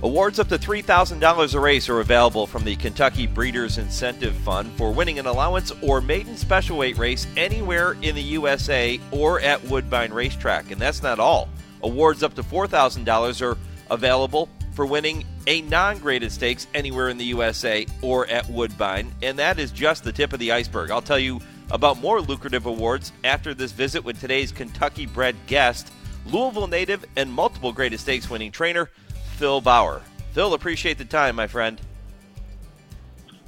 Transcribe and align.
Awards 0.00 0.38
up 0.38 0.48
to 0.50 0.58
$3,000 0.58 1.54
a 1.54 1.60
race 1.60 1.88
are 1.88 1.98
available 1.98 2.46
from 2.46 2.62
the 2.62 2.76
Kentucky 2.76 3.26
Breeders' 3.26 3.78
Incentive 3.78 4.36
Fund 4.36 4.70
for 4.74 4.92
winning 4.92 5.18
an 5.18 5.26
allowance 5.26 5.72
or 5.82 6.00
maiden 6.00 6.36
special 6.36 6.78
weight 6.78 6.96
race 6.96 7.26
anywhere 7.36 7.96
in 8.02 8.14
the 8.14 8.22
USA 8.22 9.00
or 9.10 9.40
at 9.40 9.60
Woodbine 9.64 10.12
Racetrack. 10.12 10.70
And 10.70 10.80
that's 10.80 11.02
not 11.02 11.18
all. 11.18 11.48
Awards 11.82 12.22
up 12.22 12.34
to 12.34 12.44
$4,000 12.44 13.42
are 13.42 13.58
available 13.90 14.48
for 14.72 14.86
winning 14.86 15.24
a 15.48 15.62
non 15.62 15.98
graded 15.98 16.30
stakes 16.30 16.68
anywhere 16.74 17.08
in 17.08 17.18
the 17.18 17.24
USA 17.24 17.84
or 18.00 18.28
at 18.28 18.48
Woodbine. 18.48 19.12
And 19.22 19.36
that 19.40 19.58
is 19.58 19.72
just 19.72 20.04
the 20.04 20.12
tip 20.12 20.32
of 20.32 20.38
the 20.38 20.52
iceberg. 20.52 20.92
I'll 20.92 21.02
tell 21.02 21.18
you 21.18 21.40
about 21.72 22.00
more 22.00 22.20
lucrative 22.20 22.66
awards 22.66 23.10
after 23.24 23.52
this 23.52 23.72
visit 23.72 24.04
with 24.04 24.20
today's 24.20 24.52
Kentucky 24.52 25.06
bred 25.06 25.34
guest, 25.48 25.90
Louisville 26.24 26.68
native 26.68 27.04
and 27.16 27.32
multiple 27.32 27.72
graded 27.72 27.98
stakes 27.98 28.30
winning 28.30 28.52
trainer. 28.52 28.90
Phil 29.38 29.60
Baur. 29.60 30.02
Phil, 30.32 30.52
appreciate 30.52 30.98
the 30.98 31.04
time, 31.04 31.36
my 31.36 31.46
friend. 31.46 31.80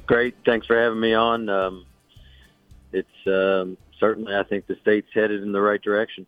Great. 0.06 0.36
Thanks 0.46 0.66
for 0.68 0.80
having 0.80 1.00
me 1.00 1.14
on. 1.14 1.48
Um, 1.48 1.84
it's 2.92 3.08
um, 3.26 3.76
certainly, 3.98 4.34
I 4.34 4.44
think 4.44 4.68
the 4.68 4.76
state's 4.82 5.08
headed 5.12 5.42
in 5.42 5.50
the 5.50 5.60
right 5.60 5.82
direction. 5.82 6.26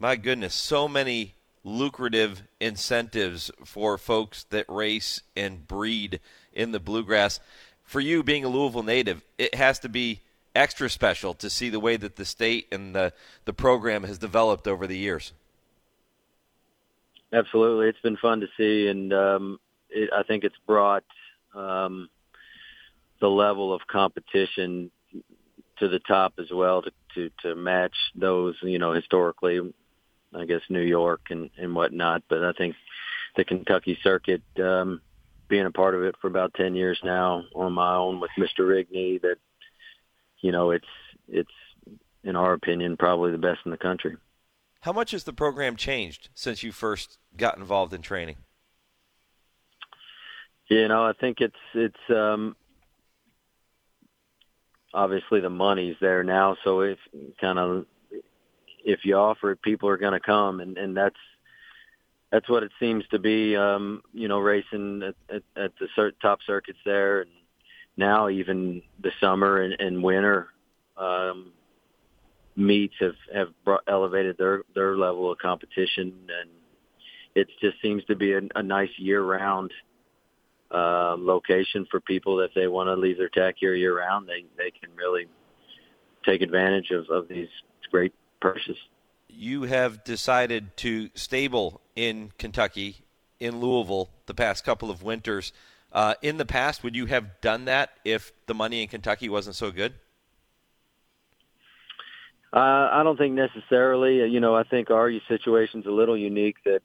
My 0.00 0.16
goodness, 0.16 0.54
so 0.54 0.88
many 0.88 1.34
lucrative 1.62 2.42
incentives 2.58 3.52
for 3.64 3.96
folks 3.96 4.44
that 4.50 4.66
race 4.68 5.22
and 5.36 5.68
breed 5.68 6.18
in 6.52 6.72
the 6.72 6.80
bluegrass. 6.80 7.38
For 7.84 8.00
you, 8.00 8.24
being 8.24 8.44
a 8.44 8.48
Louisville 8.48 8.82
native, 8.82 9.22
it 9.38 9.54
has 9.54 9.78
to 9.80 9.88
be 9.88 10.20
extra 10.56 10.90
special 10.90 11.32
to 11.34 11.48
see 11.48 11.68
the 11.68 11.78
way 11.78 11.96
that 11.96 12.16
the 12.16 12.24
state 12.24 12.66
and 12.72 12.92
the, 12.92 13.12
the 13.44 13.52
program 13.52 14.02
has 14.02 14.18
developed 14.18 14.66
over 14.66 14.88
the 14.88 14.98
years. 14.98 15.32
Absolutely, 17.32 17.88
it's 17.88 18.00
been 18.00 18.16
fun 18.16 18.40
to 18.40 18.48
see, 18.56 18.88
and 18.88 19.12
um, 19.12 19.60
it, 19.88 20.10
I 20.12 20.24
think 20.24 20.42
it's 20.42 20.56
brought 20.66 21.04
um, 21.54 22.08
the 23.20 23.28
level 23.28 23.72
of 23.72 23.82
competition 23.86 24.90
to 25.78 25.88
the 25.88 26.00
top 26.00 26.34
as 26.38 26.50
well 26.52 26.82
to, 26.82 26.90
to 27.14 27.30
to 27.42 27.54
match 27.54 27.94
those 28.14 28.56
you 28.62 28.78
know 28.78 28.92
historically, 28.92 29.60
I 30.34 30.44
guess 30.44 30.60
New 30.68 30.80
York 30.80 31.20
and 31.30 31.50
and 31.56 31.74
whatnot. 31.74 32.22
But 32.28 32.44
I 32.44 32.52
think 32.52 32.74
the 33.36 33.44
Kentucky 33.44 33.96
circuit, 34.02 34.42
um, 34.62 35.00
being 35.48 35.66
a 35.66 35.70
part 35.70 35.94
of 35.94 36.02
it 36.02 36.16
for 36.20 36.26
about 36.26 36.54
ten 36.54 36.74
years 36.74 36.98
now 37.04 37.44
on 37.54 37.72
my 37.72 37.94
own 37.94 38.20
with 38.20 38.30
Mr. 38.38 38.60
Rigney, 38.60 39.22
that 39.22 39.36
you 40.40 40.50
know 40.50 40.72
it's 40.72 40.84
it's 41.28 41.50
in 42.24 42.34
our 42.34 42.54
opinion 42.54 42.96
probably 42.96 43.30
the 43.30 43.38
best 43.38 43.60
in 43.64 43.70
the 43.70 43.76
country. 43.76 44.16
How 44.80 44.92
much 44.92 45.10
has 45.10 45.24
the 45.24 45.32
program 45.32 45.76
changed 45.76 46.30
since 46.34 46.62
you 46.62 46.72
first 46.72 47.18
got 47.36 47.58
involved 47.58 47.92
in 47.92 48.00
training? 48.00 48.36
You 50.68 50.88
know, 50.88 51.04
I 51.04 51.12
think 51.12 51.40
it's 51.40 51.54
it's 51.74 52.10
um, 52.10 52.56
obviously 54.94 55.40
the 55.40 55.50
money's 55.50 55.96
there 56.00 56.22
now, 56.22 56.56
so 56.64 56.80
if 56.80 56.98
kind 57.40 57.58
of 57.58 57.86
if 58.84 59.00
you 59.04 59.16
offer 59.16 59.52
it, 59.52 59.62
people 59.62 59.88
are 59.88 59.98
going 59.98 60.12
to 60.12 60.20
come, 60.20 60.60
and 60.60 60.78
and 60.78 60.96
that's 60.96 61.16
that's 62.30 62.48
what 62.48 62.62
it 62.62 62.70
seems 62.78 63.04
to 63.08 63.18
be. 63.18 63.56
Um, 63.56 64.02
you 64.14 64.28
know, 64.28 64.38
racing 64.38 65.02
at, 65.02 65.34
at, 65.34 65.42
at 65.62 65.72
the 65.78 65.88
cert- 65.98 66.20
top 66.22 66.38
circuits 66.46 66.78
there, 66.84 67.22
and 67.22 67.30
now 67.96 68.28
even 68.28 68.82
the 69.02 69.10
summer 69.20 69.60
and, 69.60 69.74
and 69.78 70.02
winter. 70.02 70.48
Um, 70.96 71.52
meets 72.60 72.94
have 73.00 73.14
have 73.34 73.48
brought, 73.64 73.82
elevated 73.88 74.36
their 74.38 74.62
their 74.74 74.96
level 74.96 75.32
of 75.32 75.38
competition, 75.38 76.12
and 76.40 76.50
it 77.34 77.48
just 77.60 77.80
seems 77.82 78.04
to 78.04 78.14
be 78.14 78.32
a, 78.34 78.40
a 78.54 78.62
nice 78.62 78.90
year 78.98 79.22
round 79.22 79.72
uh, 80.70 81.16
location 81.18 81.86
for 81.90 82.00
people 82.00 82.36
that 82.36 82.50
they 82.54 82.66
want 82.66 82.88
to 82.88 82.94
leave 82.94 83.18
their 83.18 83.30
tack 83.30 83.56
here 83.58 83.74
year 83.74 83.98
round. 83.98 84.28
They 84.28 84.44
they 84.56 84.70
can 84.70 84.94
really 84.94 85.26
take 86.24 86.42
advantage 86.42 86.90
of 86.90 87.08
of 87.10 87.28
these 87.28 87.48
great 87.90 88.14
purses. 88.40 88.76
You 89.28 89.62
have 89.62 90.04
decided 90.04 90.76
to 90.78 91.10
stable 91.14 91.80
in 91.96 92.32
Kentucky, 92.36 93.04
in 93.38 93.60
Louisville, 93.60 94.10
the 94.26 94.34
past 94.34 94.64
couple 94.64 94.90
of 94.90 95.02
winters. 95.02 95.52
Uh, 95.92 96.14
in 96.22 96.36
the 96.36 96.46
past, 96.46 96.84
would 96.84 96.94
you 96.94 97.06
have 97.06 97.40
done 97.40 97.64
that 97.64 97.90
if 98.04 98.32
the 98.46 98.54
money 98.54 98.82
in 98.82 98.88
Kentucky 98.88 99.28
wasn't 99.28 99.56
so 99.56 99.72
good? 99.72 99.94
Uh, 102.52 102.88
I 102.92 103.02
don't 103.04 103.16
think 103.16 103.34
necessarily. 103.34 104.28
You 104.28 104.40
know, 104.40 104.54
I 104.54 104.64
think 104.64 104.90
our 104.90 105.12
situation's 105.28 105.86
a 105.86 105.90
little 105.90 106.16
unique 106.16 106.56
that 106.64 106.82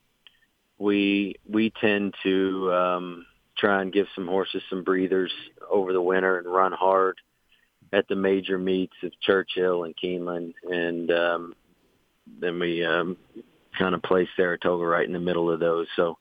we 0.78 1.36
we 1.50 1.72
tend 1.82 2.14
to 2.24 2.74
um, 2.74 3.26
try 3.58 3.82
and 3.82 3.92
give 3.92 4.08
some 4.14 4.28
horses 4.28 4.62
some 4.70 4.84
breathers 4.84 5.32
over 5.70 5.94
the 5.94 6.02
winter 6.02 6.38
and 6.38 6.48
run 6.48 6.72
hard 6.72 7.20
at 7.94 8.08
the 8.08 8.16
major 8.16 8.58
meets 8.58 8.96
of 9.04 9.12
Churchill 9.22 9.86
and 9.86 9.96
Keeneland, 9.96 10.54
and 10.70 11.12
um, 11.12 11.54
then 12.40 12.60
we 12.60 12.84
um, 12.84 13.18
kind 13.78 13.96
of 13.96 14.04
place 14.04 14.28
Saratoga 14.36 14.86
right 14.86 15.06
in 15.06 15.14
the 15.14 15.20
middle 15.20 15.50
of 15.50 15.60
those. 15.60 15.88
So 15.96 16.18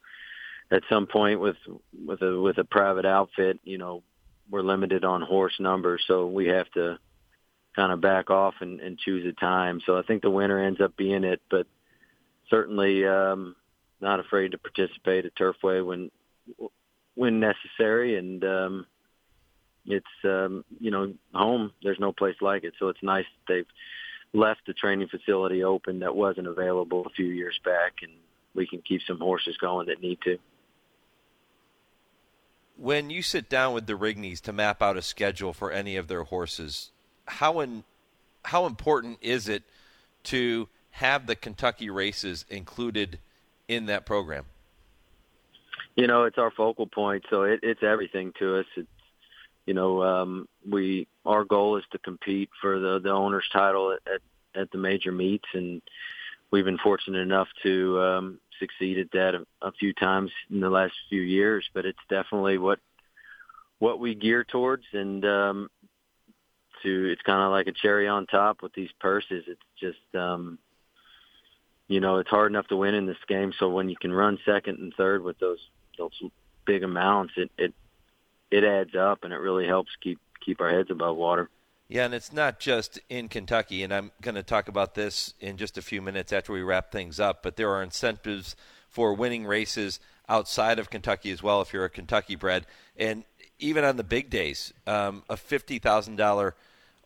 at 0.70 0.82
some 0.88 1.06
point 1.06 1.40
with 1.40 1.56
with 2.06 2.22
a 2.22 2.40
with 2.40 2.58
a 2.58 2.64
private 2.64 3.06
outfit, 3.06 3.60
you 3.64 3.78
know, 3.78 4.02
we're 4.50 4.62
limited 4.62 5.04
on 5.04 5.22
horse 5.22 5.54
numbers, 5.58 6.02
so 6.06 6.26
we 6.26 6.46
have 6.46 6.70
to 6.72 6.98
kind 7.74 7.92
of 7.92 8.00
back 8.00 8.30
off 8.30 8.54
and, 8.60 8.80
and 8.80 8.98
choose 8.98 9.26
a 9.26 9.32
time. 9.38 9.80
So 9.84 9.98
I 9.98 10.02
think 10.02 10.22
the 10.22 10.30
winner 10.30 10.62
ends 10.62 10.80
up 10.80 10.96
being 10.96 11.24
it, 11.24 11.40
but 11.50 11.66
certainly 12.48 13.06
um, 13.06 13.56
not 14.00 14.20
afraid 14.20 14.52
to 14.52 14.58
participate 14.58 15.24
at 15.24 15.34
Turfway 15.34 15.84
when 15.84 16.10
when 17.14 17.40
necessary. 17.40 18.16
And 18.18 18.44
um, 18.44 18.86
it's 19.86 20.06
um, 20.24 20.64
you 20.80 20.90
know 20.90 21.12
home. 21.34 21.72
There's 21.82 22.00
no 22.00 22.12
place 22.12 22.36
like 22.40 22.64
it, 22.64 22.74
so 22.78 22.88
it's 22.88 23.02
nice 23.02 23.26
that 23.46 23.52
they've 23.52 23.66
left 24.40 24.62
the 24.66 24.72
training 24.72 25.08
facility 25.08 25.62
open 25.62 26.00
that 26.00 26.14
wasn't 26.14 26.46
available 26.46 27.04
a 27.06 27.10
few 27.10 27.26
years 27.26 27.58
back, 27.64 27.94
and 28.02 28.12
we 28.54 28.66
can 28.66 28.82
keep 28.82 29.00
some 29.06 29.18
horses 29.18 29.56
going 29.58 29.86
that 29.86 30.00
need 30.00 30.18
to. 30.22 30.38
When 32.76 33.08
you 33.08 33.22
sit 33.22 33.48
down 33.48 33.72
with 33.72 33.86
the 33.86 33.92
Rigneys 33.92 34.40
to 34.42 34.52
map 34.52 34.82
out 34.82 34.96
a 34.96 35.02
schedule 35.02 35.52
for 35.52 35.70
any 35.70 35.94
of 35.96 36.08
their 36.08 36.24
horses, 36.24 36.90
how 37.26 37.60
in, 37.60 37.84
how 38.44 38.66
important 38.66 39.18
is 39.20 39.48
it 39.48 39.62
to 40.24 40.68
have 40.90 41.26
the 41.26 41.34
Kentucky 41.34 41.90
races 41.90 42.44
included 42.48 43.18
in 43.68 43.86
that 43.86 44.06
program? 44.06 44.44
You 45.96 46.06
know, 46.06 46.24
it's 46.24 46.38
our 46.38 46.50
focal 46.50 46.86
point, 46.86 47.24
so 47.30 47.42
it, 47.42 47.60
it's 47.62 47.82
everything 47.82 48.32
to 48.38 48.58
us. 48.58 48.66
You 49.66 49.74
know, 49.74 50.02
um, 50.02 50.48
we 50.68 51.06
our 51.24 51.44
goal 51.44 51.76
is 51.76 51.84
to 51.92 51.98
compete 51.98 52.50
for 52.60 52.78
the 52.78 52.98
the 52.98 53.10
owner's 53.10 53.48
title 53.52 53.92
at, 53.92 54.12
at 54.12 54.20
at 54.60 54.70
the 54.70 54.78
major 54.78 55.12
meets, 55.12 55.48
and 55.54 55.80
we've 56.50 56.64
been 56.64 56.78
fortunate 56.78 57.20
enough 57.20 57.48
to 57.62 58.00
um, 58.00 58.38
succeed 58.58 58.98
at 58.98 59.10
that 59.12 59.34
a, 59.34 59.46
a 59.62 59.72
few 59.72 59.92
times 59.92 60.30
in 60.50 60.60
the 60.60 60.70
last 60.70 60.94
few 61.08 61.22
years. 61.22 61.68
But 61.72 61.86
it's 61.86 61.98
definitely 62.08 62.58
what 62.58 62.80
what 63.78 64.00
we 64.00 64.14
gear 64.14 64.44
towards, 64.44 64.84
and 64.92 65.24
um, 65.24 65.70
to 66.84 67.10
it's 67.10 67.22
kind 67.22 67.42
of 67.42 67.50
like 67.50 67.66
a 67.66 67.72
cherry 67.72 68.06
on 68.06 68.26
top 68.26 68.62
with 68.62 68.72
these 68.72 68.90
purses. 69.00 69.44
It's 69.46 69.60
just 69.78 70.14
um 70.14 70.58
you 71.86 72.00
know, 72.00 72.16
it's 72.18 72.30
hard 72.30 72.50
enough 72.50 72.68
to 72.68 72.76
win 72.76 72.94
in 72.94 73.06
this 73.06 73.18
game, 73.28 73.52
so 73.58 73.68
when 73.68 73.90
you 73.90 73.96
can 73.96 74.12
run 74.12 74.38
second 74.44 74.78
and 74.78 74.94
third 74.94 75.22
with 75.22 75.38
those 75.38 75.68
those 75.98 76.12
big 76.64 76.82
amounts, 76.82 77.34
it 77.36 77.50
it 77.58 77.74
it 78.50 78.64
adds 78.64 78.94
up 78.94 79.24
and 79.24 79.32
it 79.32 79.38
really 79.38 79.66
helps 79.66 79.90
keep 80.02 80.18
keep 80.44 80.60
our 80.60 80.70
heads 80.70 80.90
above 80.90 81.16
water. 81.16 81.50
Yeah, 81.88 82.06
and 82.06 82.14
it's 82.14 82.32
not 82.32 82.60
just 82.60 82.98
in 83.10 83.28
Kentucky, 83.28 83.82
and 83.82 83.92
I'm 83.92 84.10
going 84.22 84.36
to 84.36 84.42
talk 84.42 84.68
about 84.68 84.94
this 84.94 85.34
in 85.38 85.58
just 85.58 85.76
a 85.76 85.82
few 85.82 86.00
minutes 86.00 86.32
after 86.32 86.52
we 86.52 86.62
wrap 86.62 86.90
things 86.90 87.20
up, 87.20 87.42
but 87.42 87.56
there 87.56 87.70
are 87.70 87.82
incentives 87.82 88.56
for 88.88 89.12
winning 89.12 89.44
races 89.44 90.00
outside 90.28 90.78
of 90.78 90.88
Kentucky 90.88 91.30
as 91.30 91.42
well 91.42 91.60
if 91.60 91.72
you're 91.72 91.84
a 91.84 91.90
Kentucky 91.90 92.36
bred. 92.36 92.66
And 92.96 93.24
even 93.58 93.84
on 93.84 93.96
the 93.96 94.04
big 94.04 94.30
days, 94.30 94.72
um, 94.86 95.24
a 95.28 95.36
$50,000 95.36 96.52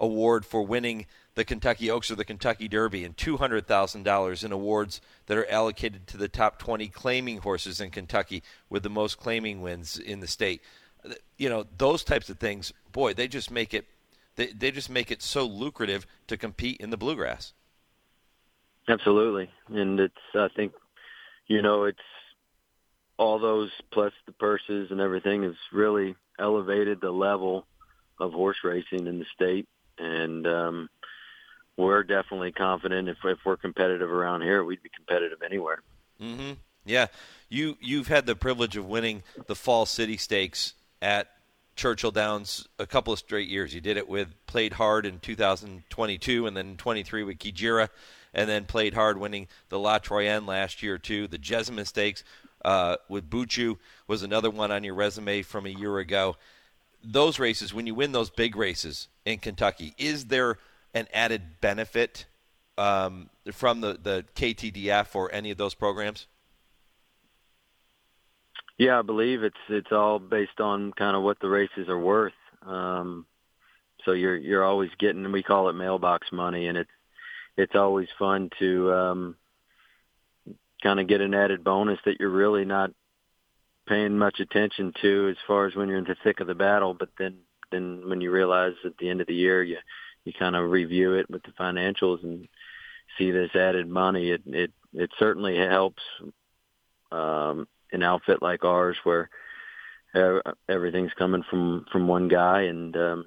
award 0.00 0.44
for 0.44 0.62
winning 0.62 1.06
the 1.34 1.44
Kentucky 1.44 1.90
Oaks 1.90 2.10
or 2.10 2.16
the 2.16 2.24
Kentucky 2.24 2.66
Derby, 2.66 3.04
and 3.04 3.16
$200,000 3.16 4.44
in 4.44 4.52
awards 4.52 5.00
that 5.26 5.38
are 5.38 5.48
allocated 5.48 6.06
to 6.08 6.16
the 6.16 6.28
top 6.28 6.58
20 6.58 6.88
claiming 6.88 7.38
horses 7.38 7.80
in 7.80 7.90
Kentucky 7.90 8.42
with 8.68 8.82
the 8.82 8.90
most 8.90 9.18
claiming 9.18 9.62
wins 9.62 9.98
in 9.98 10.18
the 10.18 10.26
state. 10.26 10.60
You 11.36 11.48
know, 11.48 11.64
those 11.76 12.02
types 12.02 12.28
of 12.28 12.38
things, 12.38 12.72
boy, 12.90 13.14
they 13.14 13.28
just 13.28 13.50
make 13.50 13.72
it 13.72 13.86
they, 14.34 14.46
they 14.46 14.70
just 14.70 14.88
make 14.88 15.10
it 15.10 15.20
so 15.20 15.44
lucrative 15.44 16.06
to 16.28 16.36
compete 16.36 16.80
in 16.80 16.90
the 16.90 16.96
bluegrass. 16.96 17.52
Absolutely. 18.88 19.50
And 19.68 20.00
it's 20.00 20.14
I 20.34 20.48
think 20.56 20.72
you 21.46 21.62
know, 21.62 21.84
it's 21.84 21.98
all 23.16 23.38
those 23.38 23.70
plus 23.92 24.12
the 24.26 24.32
purses 24.32 24.90
and 24.90 25.00
everything 25.00 25.42
has 25.44 25.54
really 25.72 26.16
elevated 26.38 27.00
the 27.00 27.10
level 27.10 27.66
of 28.20 28.32
horse 28.32 28.58
racing 28.64 29.06
in 29.06 29.18
the 29.18 29.26
state 29.34 29.68
and 29.98 30.46
um, 30.46 30.88
we're 31.76 32.02
definitely 32.02 32.52
confident 32.52 33.08
if 33.08 33.18
if 33.24 33.38
we're 33.44 33.56
competitive 33.56 34.10
around 34.10 34.42
here, 34.42 34.64
we'd 34.64 34.82
be 34.82 34.90
competitive 34.94 35.42
anywhere. 35.42 35.82
Mm-hmm. 36.20 36.54
Yeah, 36.84 37.06
you 37.48 37.76
you've 37.80 38.08
had 38.08 38.26
the 38.26 38.34
privilege 38.34 38.76
of 38.76 38.86
winning 38.86 39.22
the 39.46 39.54
Falls 39.54 39.90
City 39.90 40.16
Stakes 40.16 40.74
at 41.00 41.28
Churchill 41.76 42.10
Downs 42.10 42.66
a 42.78 42.86
couple 42.86 43.12
of 43.12 43.18
straight 43.20 43.48
years. 43.48 43.74
You 43.74 43.80
did 43.80 43.96
it 43.96 44.08
with 44.08 44.28
played 44.46 44.72
hard 44.74 45.06
in 45.06 45.20
2022 45.20 46.46
and 46.46 46.56
then 46.56 46.76
23 46.76 47.22
with 47.22 47.38
Kijira, 47.38 47.88
and 48.34 48.48
then 48.48 48.64
played 48.64 48.94
hard 48.94 49.18
winning 49.18 49.46
the 49.68 49.78
La 49.78 49.98
Troienne 49.98 50.46
last 50.46 50.82
year 50.82 50.98
too. 50.98 51.28
The 51.28 51.38
Jessamine 51.38 51.84
Stakes 51.84 52.24
uh, 52.64 52.96
with 53.08 53.30
Buchu 53.30 53.78
was 54.06 54.22
another 54.22 54.50
one 54.50 54.72
on 54.72 54.82
your 54.82 54.94
resume 54.94 55.42
from 55.42 55.66
a 55.66 55.70
year 55.70 55.98
ago. 55.98 56.36
Those 57.02 57.38
races, 57.38 57.72
when 57.72 57.86
you 57.86 57.94
win 57.94 58.12
those 58.12 58.30
big 58.30 58.56
races 58.56 59.08
in 59.24 59.38
Kentucky, 59.38 59.94
is 59.98 60.26
there 60.26 60.58
an 60.94 61.06
added 61.12 61.60
benefit 61.60 62.26
um, 62.76 63.30
from 63.52 63.80
the, 63.80 63.98
the 64.02 64.24
KTDF 64.34 65.14
or 65.14 65.32
any 65.32 65.50
of 65.50 65.58
those 65.58 65.74
programs? 65.74 66.26
Yeah, 68.78 69.00
I 69.00 69.02
believe 69.02 69.42
it's 69.42 69.56
it's 69.68 69.90
all 69.90 70.20
based 70.20 70.60
on 70.60 70.92
kind 70.92 71.16
of 71.16 71.24
what 71.24 71.40
the 71.40 71.48
races 71.48 71.88
are 71.88 71.98
worth. 71.98 72.32
Um, 72.64 73.26
so 74.04 74.12
you're 74.12 74.36
you're 74.36 74.64
always 74.64 74.90
getting 75.00 75.30
we 75.32 75.42
call 75.42 75.68
it 75.68 75.72
mailbox 75.72 76.28
money, 76.30 76.68
and 76.68 76.78
it's 76.78 76.90
it's 77.56 77.74
always 77.74 78.08
fun 78.18 78.50
to 78.60 78.92
um, 78.92 79.36
kind 80.80 81.00
of 81.00 81.08
get 81.08 81.20
an 81.20 81.34
added 81.34 81.64
bonus 81.64 81.98
that 82.04 82.20
you're 82.20 82.30
really 82.30 82.64
not 82.64 82.92
paying 83.88 84.19
much 84.19 84.40
attention 84.40 84.93
to 85.02 85.29
as 85.31 85.37
far 85.46 85.67
as 85.67 85.75
when 85.75 85.88
you're 85.88 85.99
in 85.99 86.05
the 86.05 86.17
thick 86.23 86.40
of 86.40 86.46
the 86.46 86.55
battle. 86.55 86.94
But 86.94 87.11
then 87.19 87.38
then 87.70 88.08
when 88.08 88.20
you 88.20 88.31
realize 88.31 88.75
at 88.85 88.96
the 88.99 89.08
end 89.08 89.20
of 89.20 89.26
the 89.26 89.35
year 89.35 89.62
you 89.62 89.79
you 90.25 90.32
kind 90.38 90.56
of 90.56 90.70
review 90.70 91.14
it 91.14 91.31
with 91.31 91.43
the 91.43 91.52
financials 91.52 92.23
and 92.23 92.49
see 93.17 93.31
this 93.31 93.55
added 93.55 93.88
money, 93.88 94.31
it 94.31 94.43
it 94.46 94.73
it 94.94 95.11
certainly 95.19 95.56
helps 95.56 96.02
um, 97.11 97.67
an 97.93 98.02
outfit 98.02 98.43
like 98.43 98.64
ours 98.64 98.96
where 99.05 99.31
everything's 100.69 101.12
coming 101.19 101.43
from 101.50 101.85
from 101.93 102.08
one 102.08 102.29
guy 102.29 102.62
and 102.62 102.96
um 102.96 103.26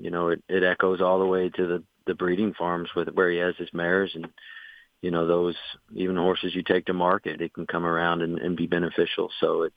you 0.00 0.10
know 0.10 0.28
it 0.28 0.42
it 0.48 0.64
echoes 0.64 1.00
all 1.00 1.20
the 1.20 1.26
way 1.26 1.48
to 1.48 1.66
the 1.66 1.82
the 2.06 2.14
breeding 2.14 2.52
farms 2.54 2.88
with 2.96 3.08
where 3.10 3.30
he 3.30 3.38
has 3.38 3.54
his 3.56 3.72
mares 3.72 4.10
and 4.14 4.26
you 5.02 5.10
know 5.10 5.26
those 5.26 5.56
even 5.94 6.16
horses 6.16 6.54
you 6.54 6.62
take 6.62 6.86
to 6.86 6.92
market 6.92 7.40
it 7.40 7.54
can 7.54 7.66
come 7.66 7.84
around 7.84 8.22
and, 8.22 8.38
and 8.38 8.56
be 8.56 8.66
beneficial 8.66 9.30
so 9.40 9.62
it's 9.62 9.74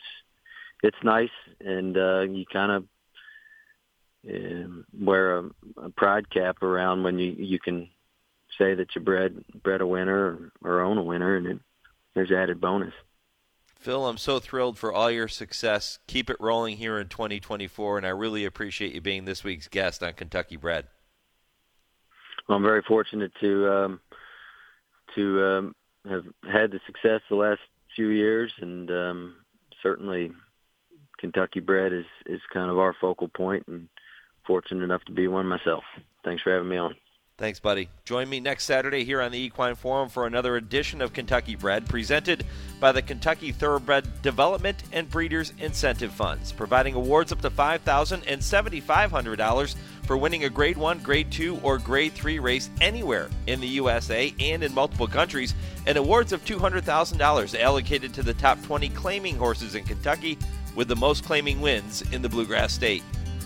it's 0.81 0.97
nice 1.03 1.29
and 1.61 1.97
uh 1.97 2.21
you 2.21 2.45
kind 2.51 2.71
of 2.71 2.83
uh, 4.25 4.67
wear 4.97 5.39
a, 5.39 5.43
a 5.83 5.89
pride 5.89 6.29
cap 6.29 6.61
around 6.63 7.03
when 7.03 7.19
you 7.19 7.31
you 7.37 7.59
can 7.59 7.89
say 8.57 8.73
that 8.73 8.87
you 8.95 9.01
bred 9.01 9.43
bred 9.63 9.81
a 9.81 9.87
winner 9.87 10.51
or, 10.63 10.77
or 10.77 10.81
own 10.81 10.97
a 10.97 11.03
winner 11.03 11.35
and 11.35 11.47
it, 11.47 11.59
there's 12.13 12.31
added 12.31 12.59
bonus 12.61 12.93
Phil, 13.83 14.07
I'm 14.07 14.17
so 14.17 14.39
thrilled 14.39 14.77
for 14.77 14.93
all 14.93 15.11
your 15.11 15.27
success. 15.27 15.99
Keep 16.07 16.29
it 16.29 16.37
rolling 16.39 16.77
here 16.77 16.97
in 16.99 17.09
2024, 17.09 17.97
and 17.97 18.07
I 18.07 18.11
really 18.11 18.45
appreciate 18.45 18.93
you 18.93 19.01
being 19.01 19.25
this 19.25 19.43
week's 19.43 19.67
guest 19.67 20.01
on 20.01 20.13
Kentucky 20.13 20.55
Bred. 20.55 20.87
Well, 22.47 22.57
I'm 22.57 22.63
very 22.63 22.81
fortunate 22.87 23.33
to 23.41 23.69
um, 23.69 23.99
to 25.15 25.45
um, 25.45 25.75
have 26.09 26.23
had 26.51 26.71
the 26.71 26.79
success 26.85 27.21
the 27.29 27.35
last 27.35 27.61
few 27.95 28.07
years, 28.07 28.51
and 28.61 28.89
um, 28.89 29.35
certainly 29.81 30.31
Kentucky 31.19 31.59
Bred 31.59 31.93
is 31.93 32.05
is 32.25 32.41
kind 32.53 32.69
of 32.69 32.79
our 32.79 32.95
focal 32.99 33.27
point, 33.27 33.63
and 33.67 33.87
fortunate 34.45 34.83
enough 34.83 35.03
to 35.05 35.11
be 35.11 35.27
one 35.27 35.45
myself. 35.45 35.83
Thanks 36.23 36.43
for 36.43 36.53
having 36.53 36.69
me 36.69 36.77
on. 36.77 36.95
Thanks, 37.39 37.59
buddy. 37.59 37.89
Join 38.05 38.29
me 38.29 38.39
next 38.39 38.65
Saturday 38.65 39.03
here 39.03 39.19
on 39.19 39.31
the 39.31 39.39
Equine 39.39 39.73
Forum 39.73 40.07
for 40.07 40.27
another 40.27 40.55
edition 40.55 41.01
of 41.01 41.13
Kentucky 41.13 41.55
Bred, 41.55 41.89
presented 41.89 42.45
by 42.79 42.91
the 42.91 43.01
Kentucky 43.01 43.51
Thoroughbred 43.51 44.21
Development 44.21 44.81
and 44.91 45.09
Breeders 45.09 45.51
Incentive 45.57 46.11
Funds, 46.11 46.51
providing 46.51 46.93
awards 46.93 47.31
up 47.31 47.41
to 47.41 47.49
$5,000 47.49 48.23
and 48.27 48.39
$7,500 48.39 49.75
for 50.05 50.15
winning 50.15 50.43
a 50.43 50.49
Grade 50.49 50.77
1, 50.77 50.99
Grade 50.99 51.31
2, 51.31 51.59
or 51.63 51.79
Grade 51.79 52.13
3 52.13 52.37
race 52.37 52.69
anywhere 52.81 53.29
in 53.47 53.59
the 53.59 53.67
USA 53.67 54.31
and 54.39 54.61
in 54.61 54.71
multiple 54.71 55.07
countries, 55.07 55.55
and 55.87 55.97
awards 55.97 56.33
of 56.33 56.45
$200,000 56.45 57.59
allocated 57.59 58.13
to 58.13 58.21
the 58.21 58.35
top 58.35 58.61
20 58.61 58.89
claiming 58.89 59.37
horses 59.37 59.73
in 59.73 59.83
Kentucky 59.83 60.37
with 60.75 60.87
the 60.87 60.95
most 60.95 61.25
claiming 61.25 61.61
wins 61.61 62.03
in 62.11 62.21
the 62.21 62.29
Bluegrass 62.29 62.73
State. 62.73 63.01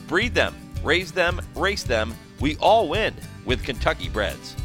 Breed 0.08 0.34
them, 0.34 0.54
raise 0.84 1.14
them, 1.14 1.40
race 1.56 1.84
them. 1.84 2.14
We 2.42 2.58
all 2.58 2.90
win 2.90 3.16
with 3.48 3.64
Kentucky 3.64 4.10
Breds. 4.10 4.56